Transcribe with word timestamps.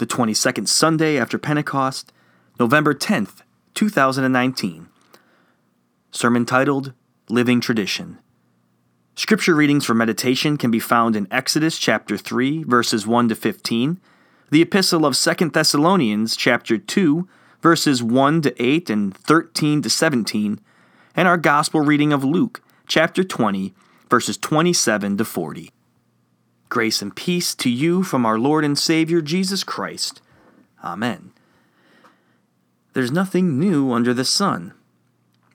the 0.00 0.06
22nd 0.06 0.66
Sunday 0.66 1.18
after 1.18 1.36
Pentecost, 1.36 2.10
November 2.58 2.94
10th, 2.94 3.42
2019. 3.74 4.88
Sermon 6.10 6.46
titled 6.46 6.94
Living 7.28 7.60
Tradition. 7.60 8.18
Scripture 9.14 9.54
readings 9.54 9.84
for 9.84 9.92
meditation 9.92 10.56
can 10.56 10.70
be 10.70 10.78
found 10.78 11.16
in 11.16 11.28
Exodus 11.30 11.76
chapter 11.76 12.16
3 12.16 12.62
verses 12.62 13.06
1 13.06 13.28
to 13.28 13.34
15, 13.34 14.00
the 14.50 14.62
epistle 14.62 15.04
of 15.04 15.14
2 15.14 15.50
Thessalonians 15.50 16.34
chapter 16.34 16.78
2 16.78 17.28
verses 17.60 18.02
1 18.02 18.40
to 18.40 18.62
8 18.62 18.88
and 18.88 19.14
13 19.14 19.82
to 19.82 19.90
17, 19.90 20.60
and 21.14 21.28
our 21.28 21.36
gospel 21.36 21.82
reading 21.82 22.10
of 22.10 22.24
Luke 22.24 22.62
chapter 22.86 23.22
20 23.22 23.74
verses 24.08 24.38
27 24.38 25.18
to 25.18 25.26
40. 25.26 25.70
Grace 26.70 27.02
and 27.02 27.16
peace 27.16 27.52
to 27.56 27.68
you 27.68 28.04
from 28.04 28.24
our 28.24 28.38
Lord 28.38 28.64
and 28.64 28.78
Savior 28.78 29.20
Jesus 29.20 29.64
Christ. 29.64 30.22
Amen. 30.84 31.32
There's 32.92 33.10
nothing 33.10 33.58
new 33.58 33.92
under 33.92 34.14
the 34.14 34.24
sun. 34.24 34.72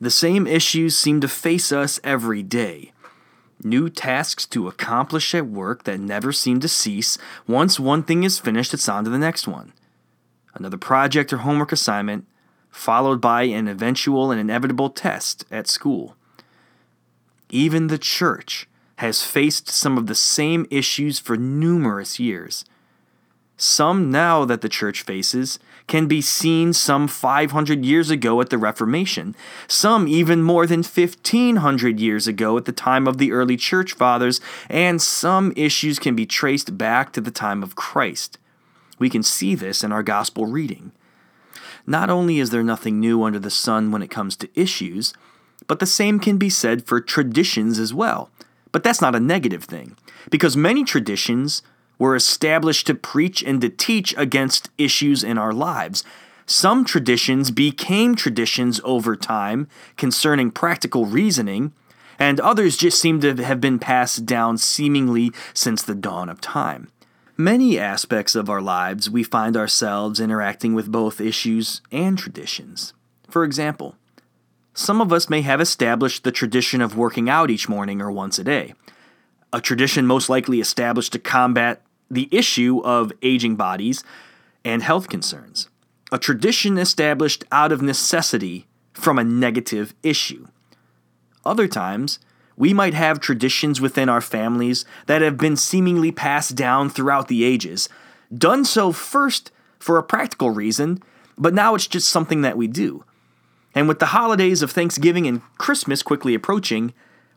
The 0.02 0.12
same 0.12 0.46
issues 0.46 0.98
seem 0.98 1.22
to 1.22 1.30
face 1.30 1.72
us 1.72 2.02
every 2.04 2.44
day. 2.44 2.92
New 3.64 3.90
tasks 3.90 4.46
to 4.48 4.68
accomplish 4.68 5.34
at 5.34 5.48
work 5.48 5.86
that 5.86 6.02
never 6.02 6.34
seem 6.34 6.60
to 6.60 6.68
cease. 6.68 7.18
Once 7.48 7.80
one 7.80 8.04
thing 8.04 8.24
is 8.24 8.38
finished, 8.38 8.74
it's 8.74 8.90
on 8.90 9.06
to 9.06 9.10
the 9.10 9.18
next 9.18 9.48
one. 9.48 9.72
Another 10.54 10.78
project 10.78 11.32
or 11.32 11.38
homework 11.38 11.72
assignment, 11.72 12.28
followed 12.70 13.22
by 13.22 13.44
an 13.44 13.70
eventual 13.70 14.32
and 14.32 14.42
inevitable 14.42 14.90
test 14.90 15.46
at 15.50 15.68
school. 15.68 16.18
Even 17.50 17.88
the 17.88 17.98
church 17.98 18.68
has 18.98 19.24
faced 19.24 19.70
some 19.70 19.98
of 19.98 20.08
the 20.08 20.16
same 20.16 20.66
issues 20.70 21.20
for 21.20 21.36
numerous 21.36 22.20
years. 22.20 22.66
Some 23.58 24.12
now 24.12 24.44
that 24.44 24.60
the 24.60 24.70
church 24.70 25.04
faces 25.04 25.60
can 25.88 26.08
be 26.08 26.20
seen 26.20 26.74
some 26.74 27.08
500 27.08 27.86
years 27.86 28.10
ago 28.10 28.42
at 28.42 28.50
the 28.50 28.58
Reformation, 28.58 29.34
some 29.68 30.08
even 30.10 30.42
more 30.42 30.68
than 30.68 30.80
1500 30.84 32.00
years 32.00 32.28
ago 32.28 32.58
at 32.58 32.66
the 32.66 32.74
time 32.74 33.08
of 33.08 33.18
the 33.18 33.32
early 33.32 33.56
church 33.56 33.94
fathers, 33.94 34.42
and 34.70 35.02
some 35.02 35.54
issues 35.56 36.00
can 36.00 36.16
be 36.16 36.26
traced 36.26 36.78
back 36.78 37.14
to 37.14 37.22
the 37.22 37.32
time 37.32 37.64
of 37.64 37.76
Christ. 37.76 38.38
We 39.00 39.10
can 39.10 39.24
see 39.24 39.56
this 39.56 39.84
in 39.84 39.92
our 39.94 40.04
gospel 40.04 40.46
reading. 40.46 40.92
Not 41.88 42.10
only 42.10 42.40
is 42.40 42.50
there 42.50 42.64
nothing 42.64 43.00
new 43.00 43.24
under 43.24 43.40
the 43.40 43.50
sun 43.50 43.92
when 43.92 44.02
it 44.02 44.10
comes 44.10 44.36
to 44.38 44.50
issues, 44.60 45.14
but 45.68 45.80
the 45.80 45.86
same 45.86 46.20
can 46.20 46.38
be 46.38 46.50
said 46.50 46.86
for 46.86 47.00
traditions 47.00 47.80
as 47.80 47.94
well. 47.94 48.30
But 48.76 48.84
that's 48.84 49.00
not 49.00 49.16
a 49.16 49.22
negative 49.22 49.64
thing, 49.64 49.96
because 50.30 50.58
many 50.58 50.84
traditions 50.84 51.62
were 51.98 52.14
established 52.14 52.86
to 52.88 52.94
preach 52.94 53.42
and 53.42 53.62
to 53.62 53.70
teach 53.70 54.14
against 54.18 54.70
issues 54.78 55.24
in 55.24 55.38
our 55.38 55.54
lives. 55.54 56.04
Some 56.46 56.84
traditions 56.84 57.52
became 57.52 58.16
traditions 58.16 58.82
over 58.84 59.16
time 59.16 59.70
concerning 59.96 60.52
practical 60.52 61.06
reasoning, 61.06 61.72
and 62.20 62.42
others 62.42 62.76
just 62.76 63.00
seem 63.00 63.22
to 63.22 63.34
have 63.46 63.62
been 63.62 63.80
passed 63.80 64.26
down 64.26 64.58
seemingly 64.58 65.32
since 65.54 65.82
the 65.82 65.96
dawn 65.96 66.28
of 66.28 66.42
time. 66.42 66.90
Many 67.38 67.80
aspects 67.80 68.36
of 68.36 68.50
our 68.50 68.62
lives 68.62 69.10
we 69.10 69.24
find 69.24 69.56
ourselves 69.56 70.20
interacting 70.20 70.74
with 70.74 70.92
both 70.92 71.22
issues 71.22 71.82
and 71.94 72.18
traditions. 72.18 72.94
For 73.30 73.46
example, 73.46 73.96
some 74.76 75.00
of 75.00 75.14
us 75.14 75.30
may 75.30 75.42
have 75.42 75.62
established 75.62 76.24
the 76.24 76.32
tradition 76.34 76.82
of 76.82 76.98
working 76.98 77.30
out 77.30 77.50
each 77.50 77.70
morning 77.70 78.02
or 78.02 78.12
once 78.12 78.38
a 78.38 78.44
day, 78.44 78.74
a 79.54 79.62
tradition 79.62 80.06
most 80.06 80.30
likely 80.30 80.60
established 80.60 81.14
to 81.14 81.20
combat 81.20 81.82
the 82.12 82.28
issue 82.30 82.82
of 82.84 83.14
aging 83.22 83.56
bodies 83.56 84.04
and 84.66 84.84
health 84.84 85.08
concerns, 85.08 85.70
a 86.12 86.20
tradition 86.20 86.78
established 86.78 87.46
out 87.54 87.72
of 87.72 87.82
necessity 87.82 88.68
from 88.94 89.18
a 89.18 89.24
negative 89.24 89.96
issue. 90.04 90.46
Other 91.46 91.70
times, 91.70 92.20
we 92.58 92.74
might 92.74 92.94
have 92.94 93.20
traditions 93.20 93.80
within 93.80 94.10
our 94.10 94.22
families 94.22 94.84
that 95.08 95.22
have 95.22 95.38
been 95.38 95.56
seemingly 95.56 96.12
passed 96.12 96.56
down 96.56 96.90
throughout 96.90 97.30
the 97.30 97.46
ages, 97.46 97.88
done 98.36 98.66
so 98.66 98.92
first 98.92 99.52
for 99.80 99.98
a 99.98 100.04
practical 100.04 100.50
reason, 100.50 101.02
but 101.38 101.54
now 101.54 101.76
it's 101.76 101.88
just 101.88 102.10
something 102.10 102.42
that 102.42 102.58
we 102.58 102.68
do. 102.68 103.06
And 103.76 103.90
with 103.90 104.00
the 104.00 104.08
holidays 104.08 104.62
of 104.62 104.72
Thanksgiving 104.72 105.28
and 105.28 105.42
Christmas 105.58 106.02
quickly 106.02 106.34
approaching, 106.34 106.94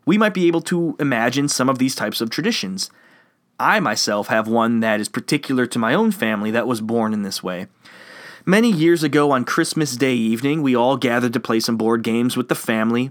we 0.07 0.17
might 0.17 0.33
be 0.33 0.47
able 0.47 0.63
to 0.63 0.97
imagine 1.01 1.49
some 1.49 1.69
of 1.69 1.79
these 1.79 1.97
types 1.97 2.21
of 2.21 2.31
traditions. 2.31 2.91
I 3.59 3.81
myself 3.81 4.29
have 4.29 4.47
one 4.47 4.79
that 4.81 5.01
is 5.01 5.09
particular 5.09 5.67
to 5.67 5.79
my 5.81 5.93
own 5.93 6.13
family 6.13 6.53
that 6.53 6.69
was 6.69 6.81
born 6.81 7.13
in 7.13 7.23
this 7.23 7.43
way. 7.43 7.67
Many 8.47 8.71
years 8.71 9.03
ago 9.03 9.33
on 9.33 9.45
Christmas 9.45 9.97
Day 9.97 10.15
evening, 10.15 10.63
we 10.63 10.77
all 10.77 10.97
gathered 10.97 11.33
to 11.33 11.41
play 11.41 11.59
some 11.59 11.77
board 11.77 12.03
games 12.03 12.37
with 12.37 12.49
the 12.49 12.55
family, 12.55 13.11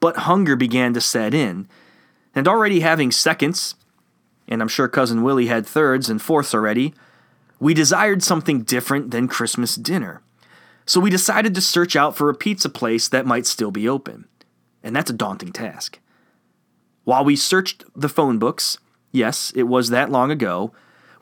but 0.00 0.16
hunger 0.18 0.56
began 0.56 0.92
to 0.94 1.00
set 1.00 1.32
in. 1.32 1.68
And 2.34 2.48
already 2.48 2.80
having 2.80 3.12
seconds, 3.12 3.76
and 4.48 4.60
I'm 4.60 4.68
sure 4.68 4.88
Cousin 4.88 5.22
Willie 5.22 5.46
had 5.46 5.64
thirds 5.64 6.10
and 6.10 6.20
fourths 6.20 6.52
already, 6.52 6.92
we 7.60 7.72
desired 7.72 8.22
something 8.22 8.62
different 8.62 9.12
than 9.12 9.28
Christmas 9.28 9.76
dinner. 9.76 10.20
So 10.86 11.00
we 11.00 11.10
decided 11.10 11.54
to 11.54 11.60
search 11.60 11.96
out 11.96 12.16
for 12.16 12.28
a 12.28 12.34
pizza 12.34 12.68
place 12.68 13.08
that 13.08 13.26
might 13.26 13.46
still 13.46 13.70
be 13.70 13.88
open. 13.88 14.26
And 14.82 14.94
that's 14.94 15.10
a 15.10 15.14
daunting 15.14 15.52
task. 15.52 15.98
While 17.04 17.24
we 17.24 17.36
searched 17.36 17.84
the 17.94 18.08
phone 18.08 18.38
books, 18.38 18.78
Yes, 19.14 19.52
it 19.54 19.62
was 19.62 19.90
that 19.90 20.10
long 20.10 20.32
ago. 20.32 20.72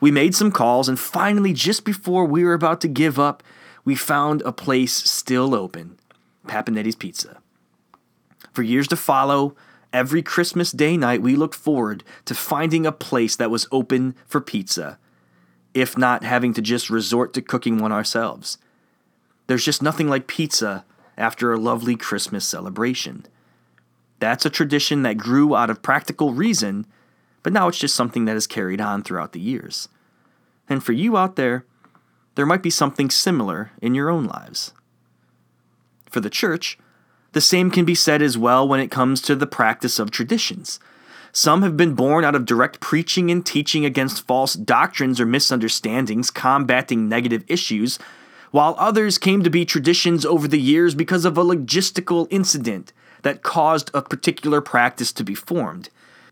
We 0.01 0.09
made 0.09 0.33
some 0.33 0.51
calls, 0.51 0.89
and 0.89 0.99
finally, 0.99 1.53
just 1.53 1.85
before 1.85 2.25
we 2.25 2.43
were 2.43 2.55
about 2.55 2.81
to 2.81 2.87
give 2.87 3.19
up, 3.19 3.43
we 3.85 3.93
found 3.93 4.41
a 4.41 4.51
place 4.51 4.95
still 4.95 5.53
open 5.53 5.99
Papanetti's 6.47 6.95
Pizza. 6.95 7.37
For 8.51 8.63
years 8.63 8.87
to 8.87 8.95
follow, 8.95 9.55
every 9.93 10.23
Christmas 10.23 10.71
Day 10.71 10.97
night, 10.97 11.21
we 11.21 11.35
looked 11.35 11.53
forward 11.53 12.03
to 12.25 12.33
finding 12.33 12.87
a 12.87 12.91
place 12.91 13.35
that 13.35 13.51
was 13.51 13.67
open 13.71 14.15
for 14.25 14.41
pizza, 14.41 14.97
if 15.75 15.95
not 15.95 16.23
having 16.23 16.55
to 16.55 16.63
just 16.63 16.89
resort 16.89 17.31
to 17.35 17.43
cooking 17.43 17.77
one 17.77 17.91
ourselves. 17.91 18.57
There's 19.53 19.63
just 19.63 19.83
nothing 19.83 20.09
like 20.09 20.25
pizza 20.25 20.83
after 21.15 21.53
a 21.53 21.59
lovely 21.59 21.95
Christmas 21.95 22.43
celebration. 22.43 23.27
That's 24.17 24.47
a 24.47 24.49
tradition 24.49 25.03
that 25.03 25.19
grew 25.19 25.55
out 25.55 25.69
of 25.69 25.83
practical 25.83 26.33
reason 26.33 26.87
but 27.43 27.53
now 27.53 27.67
it's 27.67 27.77
just 27.77 27.93
something 27.93 28.25
that 28.25 28.35
is 28.35 28.47
carried 28.47 28.81
on 28.81 29.03
throughout 29.03 29.33
the 29.33 29.39
years. 29.39 29.89
And 30.67 30.83
for 30.83 30.93
you 30.93 31.15
out 31.15 31.35
there, 31.35 31.65
there 32.33 32.47
might 32.47 32.63
be 32.63 32.71
something 32.71 33.11
similar 33.11 33.71
in 33.79 33.93
your 33.93 34.09
own 34.09 34.25
lives. 34.25 34.73
For 36.09 36.19
the 36.19 36.31
church, 36.31 36.79
the 37.33 37.41
same 37.41 37.69
can 37.69 37.85
be 37.85 37.93
said 37.93 38.23
as 38.23 38.39
well 38.39 38.67
when 38.67 38.79
it 38.79 38.89
comes 38.89 39.21
to 39.23 39.35
the 39.35 39.45
practice 39.45 39.99
of 39.99 40.09
traditions. 40.09 40.79
Some 41.31 41.63
have 41.63 41.75
been 41.75 41.95
born 41.95 42.23
out 42.23 42.35
of 42.35 42.45
direct 42.45 42.79
preaching 42.79 43.29
and 43.29 43.45
teaching 43.45 43.85
against 43.85 44.25
false 44.25 44.53
doctrines 44.53 45.19
or 45.19 45.25
misunderstandings, 45.25 46.31
combating 46.31 47.09
negative 47.09 47.43
issues, 47.47 47.99
while 48.53 48.75
others 48.77 49.17
came 49.17 49.41
to 49.41 49.49
be 49.49 49.65
traditions 49.65 50.23
over 50.23 50.47
the 50.47 50.61
years 50.61 50.93
because 50.93 51.25
of 51.25 51.39
a 51.39 51.43
logistical 51.43 52.27
incident 52.29 52.93
that 53.23 53.41
caused 53.41 53.89
a 53.95 54.01
particular 54.03 54.61
practice 54.61 55.11
to 55.11 55.23
be 55.23 55.33
formed. 55.33 55.89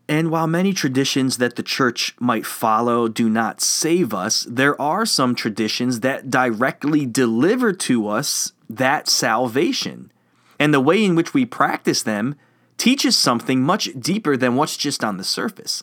And 0.08 0.30
while 0.30 0.46
many 0.46 0.72
traditions 0.72 1.38
that 1.38 1.56
the 1.56 1.64
church 1.64 2.14
might 2.20 2.46
follow 2.46 3.08
do 3.08 3.28
not 3.28 3.60
save 3.60 4.14
us, 4.14 4.46
there 4.48 4.80
are 4.80 5.04
some 5.04 5.34
traditions 5.34 5.98
that 6.00 6.30
directly 6.30 7.06
deliver 7.06 7.72
to 7.72 8.06
us 8.06 8.52
that 8.70 9.08
salvation. 9.08 10.12
And 10.60 10.72
the 10.72 10.80
way 10.80 11.04
in 11.04 11.16
which 11.16 11.34
we 11.34 11.44
practice 11.44 12.04
them 12.04 12.36
teaches 12.76 13.16
something 13.16 13.62
much 13.62 13.88
deeper 13.98 14.36
than 14.36 14.54
what's 14.54 14.76
just 14.76 15.02
on 15.02 15.16
the 15.16 15.24
surface. 15.24 15.82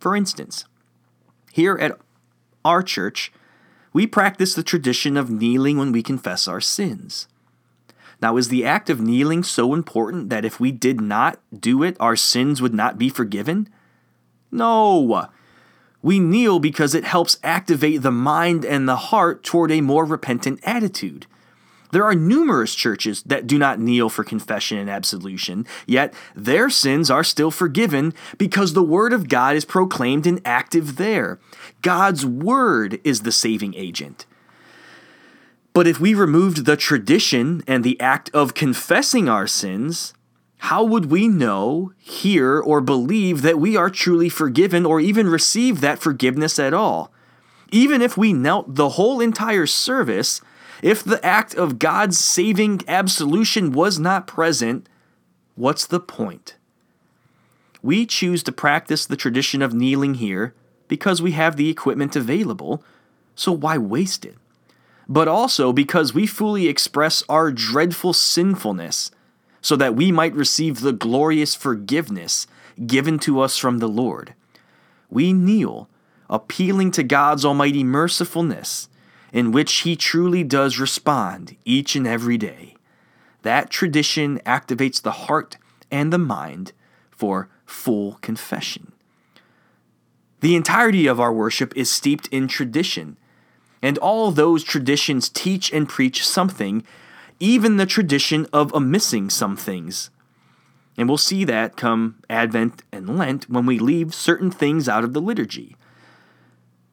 For 0.00 0.16
instance, 0.16 0.64
here 1.52 1.76
at 1.76 1.98
our 2.64 2.82
church, 2.82 3.30
we 3.96 4.06
practice 4.06 4.52
the 4.52 4.62
tradition 4.62 5.16
of 5.16 5.30
kneeling 5.30 5.78
when 5.78 5.90
we 5.90 6.02
confess 6.02 6.46
our 6.46 6.60
sins. 6.60 7.28
Now, 8.20 8.36
is 8.36 8.50
the 8.50 8.62
act 8.62 8.90
of 8.90 9.00
kneeling 9.00 9.42
so 9.42 9.72
important 9.72 10.28
that 10.28 10.44
if 10.44 10.60
we 10.60 10.70
did 10.70 11.00
not 11.00 11.40
do 11.58 11.82
it, 11.82 11.96
our 11.98 12.14
sins 12.14 12.60
would 12.60 12.74
not 12.74 12.98
be 12.98 13.08
forgiven? 13.08 13.70
No. 14.52 15.28
We 16.02 16.20
kneel 16.20 16.58
because 16.58 16.94
it 16.94 17.04
helps 17.04 17.38
activate 17.42 18.02
the 18.02 18.10
mind 18.10 18.66
and 18.66 18.86
the 18.86 18.96
heart 18.96 19.42
toward 19.42 19.72
a 19.72 19.80
more 19.80 20.04
repentant 20.04 20.60
attitude. 20.62 21.26
There 21.92 22.04
are 22.04 22.14
numerous 22.14 22.74
churches 22.74 23.22
that 23.24 23.46
do 23.46 23.58
not 23.58 23.80
kneel 23.80 24.08
for 24.08 24.24
confession 24.24 24.78
and 24.78 24.90
absolution, 24.90 25.66
yet 25.86 26.14
their 26.34 26.68
sins 26.68 27.10
are 27.10 27.24
still 27.24 27.50
forgiven 27.50 28.12
because 28.38 28.72
the 28.72 28.82
Word 28.82 29.12
of 29.12 29.28
God 29.28 29.56
is 29.56 29.64
proclaimed 29.64 30.26
and 30.26 30.40
active 30.44 30.96
there. 30.96 31.38
God's 31.82 32.26
Word 32.26 33.00
is 33.04 33.22
the 33.22 33.32
saving 33.32 33.74
agent. 33.74 34.26
But 35.72 35.86
if 35.86 36.00
we 36.00 36.14
removed 36.14 36.64
the 36.64 36.76
tradition 36.76 37.62
and 37.66 37.84
the 37.84 38.00
act 38.00 38.30
of 38.32 38.54
confessing 38.54 39.28
our 39.28 39.46
sins, 39.46 40.14
how 40.58 40.82
would 40.84 41.10
we 41.10 41.28
know, 41.28 41.92
hear, 41.98 42.58
or 42.58 42.80
believe 42.80 43.42
that 43.42 43.58
we 43.58 43.76
are 43.76 43.90
truly 43.90 44.28
forgiven 44.28 44.86
or 44.86 45.00
even 45.00 45.28
receive 45.28 45.80
that 45.80 45.98
forgiveness 45.98 46.58
at 46.58 46.72
all? 46.72 47.12
Even 47.70 48.00
if 48.00 48.16
we 48.16 48.32
knelt 48.32 48.74
the 48.74 48.90
whole 48.90 49.20
entire 49.20 49.66
service, 49.66 50.40
if 50.82 51.02
the 51.02 51.24
act 51.24 51.54
of 51.54 51.78
God's 51.78 52.18
saving 52.18 52.82
absolution 52.86 53.72
was 53.72 53.98
not 53.98 54.26
present, 54.26 54.88
what's 55.54 55.86
the 55.86 56.00
point? 56.00 56.56
We 57.82 58.06
choose 58.06 58.42
to 58.44 58.52
practice 58.52 59.06
the 59.06 59.16
tradition 59.16 59.62
of 59.62 59.74
kneeling 59.74 60.14
here 60.14 60.54
because 60.88 61.22
we 61.22 61.32
have 61.32 61.56
the 61.56 61.70
equipment 61.70 62.16
available, 62.16 62.82
so 63.34 63.52
why 63.52 63.78
waste 63.78 64.24
it? 64.24 64.36
But 65.08 65.28
also 65.28 65.72
because 65.72 66.14
we 66.14 66.26
fully 66.26 66.68
express 66.68 67.22
our 67.28 67.52
dreadful 67.52 68.12
sinfulness, 68.12 69.10
so 69.60 69.76
that 69.76 69.96
we 69.96 70.12
might 70.12 70.34
receive 70.34 70.80
the 70.80 70.92
glorious 70.92 71.54
forgiveness 71.54 72.46
given 72.86 73.18
to 73.20 73.40
us 73.40 73.56
from 73.56 73.78
the 73.78 73.88
Lord. 73.88 74.34
We 75.10 75.32
kneel, 75.32 75.88
appealing 76.28 76.92
to 76.92 77.02
God's 77.02 77.44
almighty 77.44 77.82
mercifulness, 77.82 78.88
in 79.32 79.52
which 79.52 79.72
He 79.78 79.96
truly 79.96 80.44
does 80.44 80.78
respond 80.78 81.56
each 81.64 81.96
and 81.96 82.06
every 82.06 82.38
day. 82.38 82.76
That 83.42 83.70
tradition 83.70 84.40
activates 84.40 85.00
the 85.00 85.12
heart 85.12 85.56
and 85.90 86.12
the 86.12 86.18
mind 86.18 86.72
for 87.10 87.48
full 87.64 88.18
confession. 88.20 88.92
The 90.40 90.56
entirety 90.56 91.06
of 91.06 91.18
our 91.18 91.32
worship 91.32 91.76
is 91.76 91.90
steeped 91.90 92.28
in 92.28 92.48
tradition, 92.48 93.16
and 93.82 93.98
all 93.98 94.30
those 94.30 94.62
traditions 94.62 95.28
teach 95.28 95.72
and 95.72 95.88
preach 95.88 96.26
something, 96.26 96.84
even 97.40 97.76
the 97.76 97.86
tradition 97.86 98.46
of 98.52 98.72
omissing 98.74 99.30
some 99.30 99.56
things. 99.56 100.10
And 100.96 101.08
we'll 101.08 101.18
see 101.18 101.44
that 101.44 101.76
come 101.76 102.16
Advent 102.30 102.82
and 102.90 103.18
Lent 103.18 103.48
when 103.50 103.66
we 103.66 103.78
leave 103.78 104.14
certain 104.14 104.50
things 104.50 104.88
out 104.88 105.04
of 105.04 105.12
the 105.12 105.20
liturgy. 105.20 105.76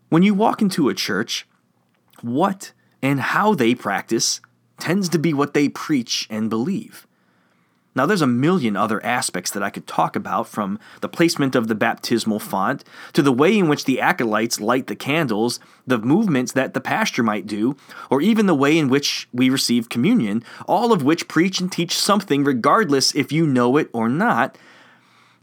When 0.10 0.24
you 0.24 0.34
walk 0.34 0.62
into 0.62 0.90
a 0.90 0.94
church, 0.94 1.48
what 2.24 2.72
and 3.02 3.20
how 3.20 3.54
they 3.54 3.76
practice 3.76 4.42
tends 4.80 5.10
to 5.10 5.20
be 5.20 5.34
what 5.34 5.54
they 5.54 5.70
preach 5.70 6.26
and 6.30 6.50
believe. 6.50 7.06
Now, 7.96 8.08
there's 8.08 8.24
a 8.24 8.28
million 8.28 8.76
other 8.76 9.06
aspects 9.06 9.52
that 9.52 9.62
I 9.62 9.70
could 9.70 9.86
talk 9.86 10.16
about, 10.16 10.48
from 10.48 10.80
the 11.02 11.10
placement 11.10 11.54
of 11.54 11.68
the 11.68 11.76
baptismal 11.76 12.40
font 12.40 12.84
to 13.14 13.22
the 13.22 13.32
way 13.32 13.56
in 13.56 13.68
which 13.68 13.86
the 13.86 14.02
acolytes 14.02 14.60
light 14.60 14.88
the 14.88 14.96
candles, 14.96 15.60
the 15.86 16.00
movements 16.00 16.54
that 16.54 16.74
the 16.74 16.82
pastor 16.82 17.22
might 17.22 17.46
do, 17.46 17.78
or 18.10 18.20
even 18.20 18.48
the 18.48 18.56
way 18.56 18.80
in 18.80 18.90
which 18.90 19.30
we 19.32 19.48
receive 19.48 19.90
communion, 19.90 20.44
all 20.68 20.92
of 20.92 21.04
which 21.04 21.28
preach 21.28 21.60
and 21.60 21.72
teach 21.72 21.96
something 21.96 22.44
regardless 22.44 23.14
if 23.14 23.32
you 23.32 23.46
know 23.46 23.78
it 23.78 23.90
or 23.94 24.10
not. 24.10 24.58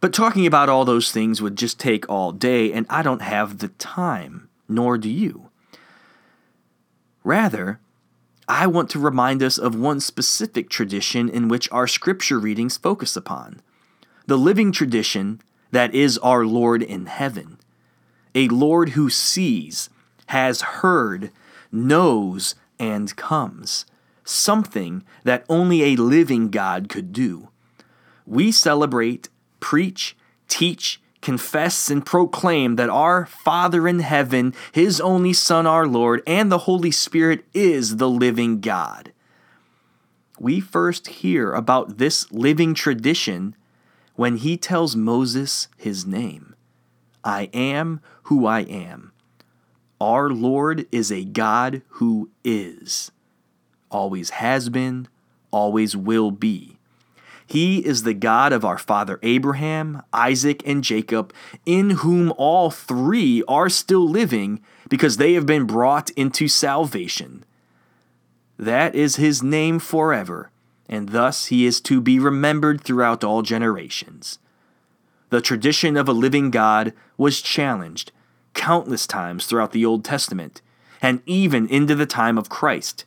But 0.00 0.12
talking 0.12 0.44
about 0.44 0.68
all 0.68 0.84
those 0.84 1.12
things 1.12 1.40
would 1.40 1.56
just 1.56 1.78
take 1.78 2.08
all 2.08 2.32
day, 2.32 2.72
and 2.72 2.84
I 2.90 3.02
don't 3.02 3.22
have 3.22 3.58
the 3.58 3.68
time, 3.68 4.48
nor 4.68 4.98
do 4.98 5.08
you. 5.08 5.49
Rather, 7.24 7.80
I 8.48 8.66
want 8.66 8.90
to 8.90 8.98
remind 8.98 9.42
us 9.42 9.58
of 9.58 9.74
one 9.74 10.00
specific 10.00 10.68
tradition 10.68 11.28
in 11.28 11.48
which 11.48 11.70
our 11.70 11.86
scripture 11.86 12.38
readings 12.38 12.76
focus 12.76 13.16
upon. 13.16 13.60
The 14.26 14.36
living 14.36 14.72
tradition 14.72 15.40
that 15.70 15.94
is 15.94 16.18
our 16.18 16.44
Lord 16.44 16.82
in 16.82 17.06
heaven, 17.06 17.58
a 18.34 18.48
Lord 18.48 18.90
who 18.90 19.10
sees, 19.10 19.88
has 20.26 20.62
heard, 20.62 21.30
knows, 21.70 22.54
and 22.78 23.14
comes, 23.16 23.86
something 24.24 25.04
that 25.24 25.44
only 25.48 25.82
a 25.82 25.96
living 25.96 26.48
God 26.50 26.88
could 26.88 27.12
do. 27.12 27.48
We 28.26 28.50
celebrate, 28.50 29.28
preach, 29.60 30.16
teach, 30.48 31.00
confess 31.20 31.90
and 31.90 32.04
proclaim 32.04 32.76
that 32.76 32.88
our 32.88 33.26
Father 33.26 33.86
in 33.86 34.00
heaven, 34.00 34.54
His 34.72 35.00
only 35.00 35.32
Son, 35.32 35.66
our 35.66 35.86
Lord, 35.86 36.22
and 36.26 36.50
the 36.50 36.58
Holy 36.58 36.90
Spirit 36.90 37.44
is 37.52 37.96
the 37.96 38.08
living 38.08 38.60
God. 38.60 39.12
We 40.38 40.60
first 40.60 41.06
hear 41.08 41.52
about 41.52 41.98
this 41.98 42.30
living 42.32 42.72
tradition 42.72 43.54
when 44.16 44.36
He 44.36 44.56
tells 44.56 44.96
Moses 44.96 45.68
his 45.76 46.06
name 46.06 46.54
I 47.22 47.50
am 47.52 48.00
who 48.24 48.46
I 48.46 48.60
am. 48.60 49.12
Our 50.00 50.30
Lord 50.30 50.86
is 50.90 51.12
a 51.12 51.24
God 51.24 51.82
who 51.88 52.30
is, 52.42 53.12
always 53.90 54.30
has 54.30 54.70
been, 54.70 55.08
always 55.50 55.96
will 55.96 56.30
be. 56.30 56.79
He 57.50 57.84
is 57.84 58.04
the 58.04 58.14
God 58.14 58.52
of 58.52 58.64
our 58.64 58.78
father 58.78 59.18
Abraham, 59.24 60.04
Isaac, 60.12 60.62
and 60.64 60.84
Jacob, 60.84 61.34
in 61.66 61.90
whom 61.90 62.32
all 62.36 62.70
three 62.70 63.42
are 63.48 63.68
still 63.68 64.08
living 64.08 64.60
because 64.88 65.16
they 65.16 65.32
have 65.32 65.46
been 65.46 65.64
brought 65.64 66.10
into 66.10 66.46
salvation. 66.46 67.44
That 68.56 68.94
is 68.94 69.16
his 69.16 69.42
name 69.42 69.80
forever, 69.80 70.52
and 70.88 71.08
thus 71.08 71.46
he 71.46 71.66
is 71.66 71.80
to 71.80 72.00
be 72.00 72.20
remembered 72.20 72.82
throughout 72.82 73.24
all 73.24 73.42
generations. 73.42 74.38
The 75.30 75.40
tradition 75.40 75.96
of 75.96 76.08
a 76.08 76.12
living 76.12 76.52
God 76.52 76.92
was 77.16 77.42
challenged 77.42 78.12
countless 78.54 79.08
times 79.08 79.46
throughout 79.46 79.72
the 79.72 79.84
Old 79.84 80.04
Testament, 80.04 80.62
and 81.02 81.20
even 81.26 81.66
into 81.66 81.96
the 81.96 82.06
time 82.06 82.38
of 82.38 82.48
Christ. 82.48 83.04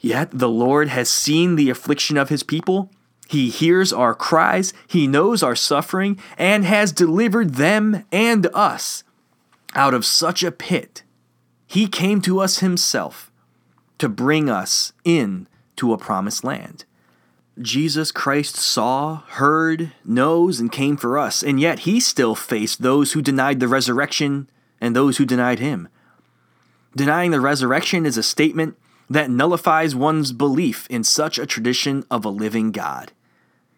Yet 0.00 0.30
the 0.32 0.48
Lord 0.48 0.88
has 0.88 1.08
seen 1.08 1.54
the 1.54 1.70
affliction 1.70 2.16
of 2.16 2.28
his 2.28 2.42
people 2.42 2.90
he 3.28 3.50
hears 3.50 3.92
our 3.92 4.14
cries, 4.14 4.72
He 4.86 5.06
knows 5.06 5.42
our 5.42 5.56
suffering, 5.56 6.18
and 6.38 6.64
has 6.64 6.92
delivered 6.92 7.54
them 7.54 8.04
and 8.12 8.46
us 8.54 9.02
out 9.74 9.94
of 9.94 10.06
such 10.06 10.42
a 10.42 10.52
pit. 10.52 11.02
He 11.66 11.88
came 11.88 12.20
to 12.22 12.40
us 12.40 12.60
Himself 12.60 13.32
to 13.98 14.08
bring 14.08 14.48
us 14.48 14.92
in 15.04 15.48
to 15.76 15.92
a 15.92 15.98
promised 15.98 16.44
land. 16.44 16.84
Jesus 17.60 18.12
Christ 18.12 18.56
saw, 18.56 19.22
heard, 19.28 19.92
knows, 20.04 20.60
and 20.60 20.70
came 20.70 20.96
for 20.96 21.18
us, 21.18 21.42
and 21.42 21.58
yet 21.58 21.80
He 21.80 21.98
still 21.98 22.34
faced 22.34 22.82
those 22.82 23.12
who 23.12 23.22
denied 23.22 23.58
the 23.58 23.68
resurrection 23.68 24.48
and 24.80 24.94
those 24.94 25.16
who 25.16 25.24
denied 25.24 25.58
Him. 25.58 25.88
Denying 26.94 27.32
the 27.32 27.40
resurrection 27.40 28.06
is 28.06 28.16
a 28.16 28.22
statement 28.22 28.76
that 29.10 29.30
nullifies 29.30 29.94
one's 29.94 30.32
belief 30.32 30.86
in 30.88 31.02
such 31.02 31.38
a 31.38 31.46
tradition 31.46 32.04
of 32.10 32.24
a 32.24 32.30
living 32.30 32.72
God. 32.72 33.12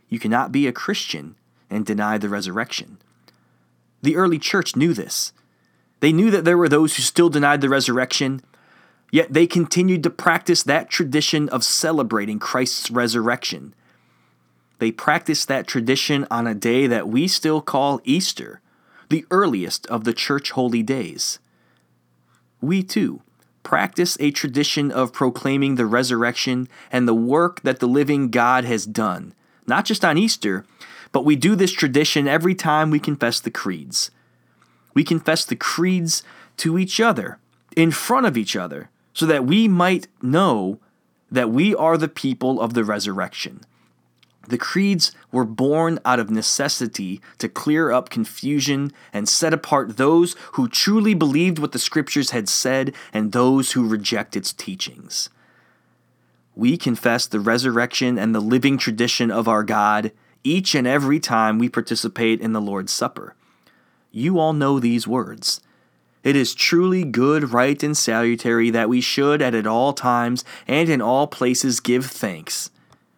You 0.08 0.18
cannot 0.18 0.52
be 0.52 0.66
a 0.66 0.72
Christian 0.72 1.36
and 1.70 1.84
deny 1.84 2.18
the 2.18 2.28
resurrection. 2.28 2.98
The 4.02 4.16
early 4.16 4.38
church 4.38 4.76
knew 4.76 4.94
this. 4.94 5.32
They 6.00 6.12
knew 6.12 6.30
that 6.30 6.44
there 6.44 6.58
were 6.58 6.68
those 6.68 6.96
who 6.96 7.02
still 7.02 7.28
denied 7.28 7.60
the 7.60 7.68
resurrection, 7.68 8.40
yet 9.10 9.32
they 9.32 9.46
continued 9.46 10.02
to 10.04 10.10
practice 10.10 10.62
that 10.62 10.88
tradition 10.88 11.48
of 11.48 11.64
celebrating 11.64 12.38
Christ's 12.38 12.90
resurrection. 12.90 13.74
They 14.78 14.92
practiced 14.92 15.48
that 15.48 15.66
tradition 15.66 16.26
on 16.30 16.46
a 16.46 16.54
day 16.54 16.86
that 16.86 17.08
we 17.08 17.26
still 17.26 17.60
call 17.60 18.00
Easter, 18.04 18.60
the 19.08 19.26
earliest 19.30 19.86
of 19.88 20.04
the 20.04 20.12
church 20.12 20.52
holy 20.52 20.82
days. 20.82 21.40
We 22.60 22.82
too 22.82 23.22
practice 23.64 24.16
a 24.20 24.30
tradition 24.30 24.90
of 24.90 25.12
proclaiming 25.12 25.74
the 25.74 25.84
resurrection 25.84 26.68
and 26.90 27.06
the 27.06 27.14
work 27.14 27.60
that 27.62 27.80
the 27.80 27.86
living 27.86 28.30
God 28.30 28.64
has 28.64 28.86
done 28.86 29.34
not 29.68 29.84
just 29.84 30.04
on 30.04 30.18
Easter, 30.18 30.64
but 31.12 31.24
we 31.24 31.36
do 31.36 31.54
this 31.54 31.72
tradition 31.72 32.26
every 32.26 32.54
time 32.54 32.90
we 32.90 32.98
confess 32.98 33.40
the 33.40 33.50
creeds. 33.50 34.10
We 34.94 35.04
confess 35.04 35.44
the 35.44 35.56
creeds 35.56 36.22
to 36.58 36.78
each 36.78 37.00
other, 37.00 37.38
in 37.76 37.90
front 37.90 38.26
of 38.26 38.36
each 38.36 38.56
other, 38.56 38.90
so 39.12 39.26
that 39.26 39.44
we 39.44 39.68
might 39.68 40.08
know 40.20 40.78
that 41.30 41.50
we 41.50 41.74
are 41.74 41.96
the 41.96 42.08
people 42.08 42.60
of 42.60 42.74
the 42.74 42.84
resurrection. 42.84 43.60
The 44.48 44.58
creeds 44.58 45.12
were 45.30 45.44
born 45.44 45.98
out 46.06 46.18
of 46.18 46.30
necessity 46.30 47.20
to 47.36 47.50
clear 47.50 47.92
up 47.92 48.08
confusion 48.08 48.92
and 49.12 49.28
set 49.28 49.52
apart 49.52 49.98
those 49.98 50.34
who 50.52 50.68
truly 50.68 51.12
believed 51.12 51.58
what 51.58 51.72
the 51.72 51.78
scriptures 51.78 52.30
had 52.30 52.48
said 52.48 52.94
and 53.12 53.32
those 53.32 53.72
who 53.72 53.86
reject 53.86 54.36
its 54.36 54.54
teachings 54.54 55.28
we 56.58 56.76
confess 56.76 57.24
the 57.24 57.38
resurrection 57.38 58.18
and 58.18 58.34
the 58.34 58.40
living 58.40 58.76
tradition 58.76 59.30
of 59.30 59.46
our 59.46 59.62
God 59.62 60.10
each 60.42 60.74
and 60.74 60.88
every 60.88 61.20
time 61.20 61.56
we 61.56 61.68
participate 61.68 62.40
in 62.40 62.52
the 62.52 62.60
Lord's 62.60 62.90
Supper. 62.90 63.36
You 64.10 64.40
all 64.40 64.52
know 64.52 64.80
these 64.80 65.06
words. 65.06 65.60
It 66.24 66.34
is 66.34 66.56
truly 66.56 67.04
good, 67.04 67.52
right, 67.52 67.80
and 67.80 67.96
salutary 67.96 68.70
that 68.70 68.88
we 68.88 69.00
should 69.00 69.40
at 69.40 69.68
all 69.68 69.92
times 69.92 70.44
and 70.66 70.88
in 70.88 71.00
all 71.00 71.28
places 71.28 71.78
give 71.78 72.06
thanks, 72.06 72.70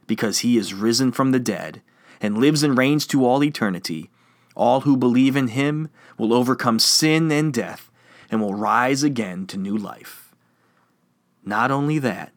because 0.06 0.40
he 0.40 0.58
is 0.58 0.74
risen 0.74 1.10
from 1.10 1.30
the 1.30 1.40
dead 1.40 1.80
and 2.20 2.36
lives 2.36 2.62
and 2.62 2.76
reigns 2.76 3.06
to 3.06 3.24
all 3.24 3.42
eternity. 3.42 4.10
All 4.54 4.82
who 4.82 4.98
believe 4.98 5.34
in 5.34 5.48
him 5.48 5.88
will 6.18 6.34
overcome 6.34 6.78
sin 6.78 7.32
and 7.32 7.54
death 7.54 7.90
and 8.30 8.42
will 8.42 8.54
rise 8.54 9.02
again 9.02 9.46
to 9.46 9.56
new 9.56 9.78
life. 9.78 10.34
Not 11.42 11.70
only 11.70 11.98
that, 12.00 12.32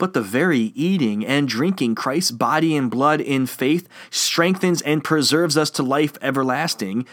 but 0.00 0.14
the 0.14 0.22
very 0.22 0.72
eating 0.74 1.24
and 1.24 1.46
drinking 1.46 1.94
Christ's 1.94 2.32
body 2.32 2.74
and 2.74 2.90
blood 2.90 3.20
in 3.20 3.46
faith 3.46 3.88
strengthens 4.10 4.82
and 4.82 5.04
preserves 5.04 5.56
us 5.56 5.70
to 5.70 5.84
life 5.84 6.18
everlasting. 6.20 7.06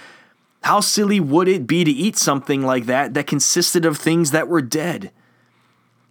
How 0.63 0.79
silly 0.79 1.19
would 1.19 1.47
it 1.47 1.67
be 1.67 1.83
to 1.83 1.91
eat 1.91 2.17
something 2.17 2.63
like 2.63 2.87
that 2.87 3.13
that 3.13 3.27
consisted 3.27 3.85
of 3.85 3.97
things 3.97 4.31
that 4.31 4.47
were 4.47 4.61
dead? 4.61 5.11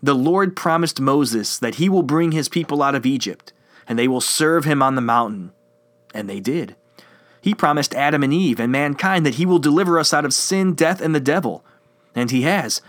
The 0.02 0.14
Lord 0.14 0.54
promised 0.54 1.00
Moses 1.00 1.58
that 1.58 1.76
he 1.76 1.88
will 1.88 2.02
bring 2.04 2.30
his 2.30 2.48
people 2.48 2.82
out 2.82 2.94
of 2.94 3.06
Egypt, 3.06 3.52
and 3.88 3.98
they 3.98 4.06
will 4.06 4.20
serve 4.20 4.64
him 4.64 4.82
on 4.82 4.94
the 4.94 5.00
mountain. 5.00 5.52
And 6.14 6.30
they 6.30 6.38
did. 6.38 6.76
He 7.40 7.54
promised 7.54 7.94
Adam 7.94 8.22
and 8.22 8.32
Eve 8.32 8.60
and 8.60 8.70
mankind 8.70 9.24
that 9.24 9.36
he 9.36 9.46
will 9.46 9.58
deliver 9.58 9.98
us 9.98 10.12
out 10.12 10.24
of 10.24 10.34
sin, 10.34 10.74
death, 10.74 11.00
and 11.00 11.14
the 11.14 11.20
devil. 11.20 11.64
And 12.14 12.30
he 12.30 12.42
has. 12.42 12.82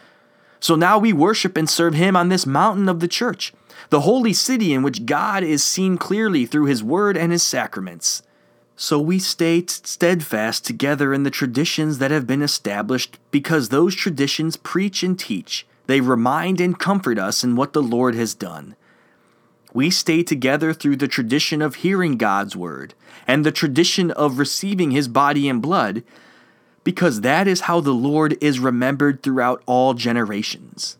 So 0.60 0.76
now 0.76 0.98
we 0.98 1.14
worship 1.14 1.56
and 1.56 1.70
serve 1.70 1.94
him 1.94 2.16
on 2.16 2.30
this 2.30 2.46
mountain 2.46 2.90
of 2.90 3.00
the 3.00 3.08
church, 3.08 3.54
the 3.90 4.02
holy 4.02 4.34
city 4.34 4.74
in 4.74 4.84
which 4.84 5.06
God 5.06 5.44
is 5.44 5.64
seen 5.64 5.98
clearly 5.98 6.46
through 6.46 6.66
his 6.66 6.84
word 6.84 7.18
and 7.18 7.32
his 7.32 7.44
sacraments. 7.44 8.24
So 8.76 9.00
we 9.00 9.18
stay 9.18 9.66
steadfast 9.66 10.66
together 10.66 11.14
in 11.14 11.24
the 11.24 11.32
traditions 11.32 11.98
that 11.98 12.12
have 12.12 12.28
been 12.28 12.42
established 12.42 13.18
because 13.32 13.70
those 13.70 13.96
traditions 13.96 14.56
preach 14.56 15.02
and 15.02 15.18
teach. 15.18 15.66
They 15.88 16.02
remind 16.02 16.62
and 16.62 16.78
comfort 16.78 17.18
us 17.18 17.44
in 17.44 17.56
what 17.56 17.74
the 17.74 17.82
Lord 17.82 18.14
has 18.14 18.36
done. 18.36 18.76
We 19.74 19.90
stay 19.90 20.22
together 20.22 20.74
through 20.74 20.98
the 20.98 21.08
tradition 21.08 21.62
of 21.62 21.76
hearing 21.76 22.18
God's 22.18 22.56
word 22.56 22.94
and 23.26 23.46
the 23.46 23.52
tradition 23.52 24.12
of 24.12 24.40
receiving 24.40 24.92
his 24.92 25.08
body 25.08 25.50
and 25.50 25.62
blood 25.62 26.04
because 26.84 27.22
that 27.22 27.48
is 27.48 27.62
how 27.62 27.82
the 27.82 27.94
Lord 27.94 28.38
is 28.40 28.60
remembered 28.60 29.22
throughout 29.22 29.62
all 29.66 29.94
generations. 29.94 30.98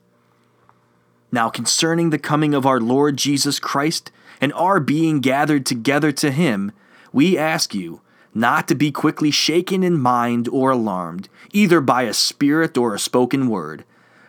Now, 1.32 1.50
concerning 1.50 2.10
the 2.10 2.20
coming 2.20 2.54
of 2.54 2.66
our 2.66 2.80
Lord 2.80 3.18
Jesus 3.18 3.60
Christ 3.60 4.12
and 4.40 4.54
our 4.54 4.80
being 4.80 5.20
gathered 5.20 5.66
together 5.66 6.12
to 6.14 6.32
him, 6.32 6.72
we 7.12 7.38
ask 7.38 7.74
you 7.74 8.02
not 8.34 8.68
to 8.68 8.76
be 8.76 8.92
quickly 8.92 9.32
shaken 9.32 9.84
in 9.84 10.00
mind 10.00 10.48
or 10.48 10.72
alarmed, 10.72 11.28
either 11.52 11.82
by 11.82 12.04
a 12.04 12.14
spirit 12.14 12.78
or 12.78 12.94
a 12.94 13.00
spoken 13.00 13.50
word. 13.50 13.84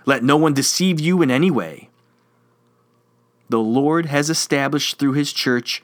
Let 0.07 0.25
no 0.25 0.37
one 0.37 0.55
deceive 0.55 0.99
you 0.99 1.21
in 1.23 1.31
any 1.31 1.50
way. 1.50 1.90
The 3.50 3.61
Lord 3.61 4.07
has 4.07 4.31
established 4.31 4.99
through 4.99 5.12
his 5.12 5.33
church 5.33 5.83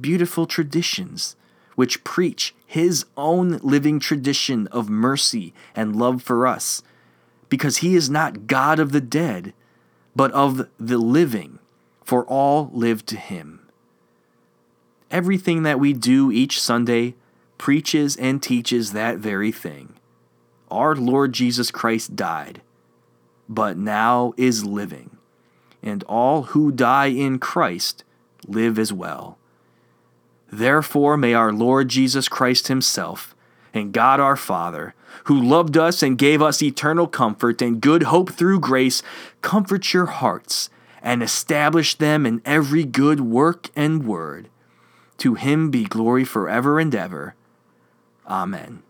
beautiful 0.00 0.46
traditions 0.46 1.36
which 1.74 2.04
preach 2.04 2.54
his 2.66 3.06
own 3.16 3.58
living 3.62 3.98
tradition 3.98 4.66
of 4.68 4.90
mercy 4.90 5.54
and 5.74 5.96
love 5.96 6.22
for 6.22 6.46
us, 6.46 6.82
because 7.48 7.78
he 7.78 7.94
is 7.94 8.10
not 8.10 8.46
God 8.46 8.78
of 8.78 8.92
the 8.92 9.00
dead, 9.00 9.54
but 10.14 10.32
of 10.32 10.68
the 10.78 10.98
living, 10.98 11.58
for 12.04 12.24
all 12.24 12.70
live 12.72 13.06
to 13.06 13.16
him. 13.16 13.68
Everything 15.10 15.62
that 15.62 15.80
we 15.80 15.92
do 15.92 16.30
each 16.30 16.60
Sunday 16.60 17.14
preaches 17.58 18.16
and 18.16 18.42
teaches 18.42 18.92
that 18.92 19.18
very 19.18 19.52
thing. 19.52 19.94
Our 20.70 20.94
Lord 20.94 21.32
Jesus 21.32 21.70
Christ 21.70 22.16
died, 22.16 22.62
but 23.48 23.76
now 23.76 24.32
is 24.36 24.64
living, 24.64 25.16
and 25.82 26.02
all 26.04 26.42
who 26.42 26.70
die 26.70 27.06
in 27.06 27.38
Christ 27.38 28.04
live 28.46 28.78
as 28.78 28.92
well. 28.92 29.36
Therefore, 30.50 31.16
may 31.16 31.34
our 31.34 31.52
Lord 31.52 31.88
Jesus 31.88 32.28
Christ 32.28 32.68
Himself 32.68 33.34
and 33.72 33.92
God 33.92 34.20
our 34.20 34.36
Father, 34.36 34.94
who 35.24 35.40
loved 35.40 35.76
us 35.76 36.02
and 36.02 36.18
gave 36.18 36.42
us 36.42 36.62
eternal 36.62 37.06
comfort 37.06 37.60
and 37.62 37.80
good 37.80 38.04
hope 38.04 38.30
through 38.32 38.60
grace, 38.60 39.02
comfort 39.42 39.92
your 39.92 40.06
hearts 40.06 40.70
and 41.02 41.22
establish 41.22 41.94
them 41.94 42.26
in 42.26 42.42
every 42.44 42.84
good 42.84 43.20
work 43.20 43.68
and 43.74 44.06
word 44.06 44.48
to 45.18 45.34
him 45.34 45.70
be 45.70 45.84
glory 45.84 46.24
forever 46.24 46.80
and 46.80 46.94
ever. 46.94 47.34
Amen. 48.26 48.82